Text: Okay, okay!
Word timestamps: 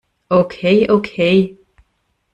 Okay, 0.31 0.87
okay! 0.87 1.55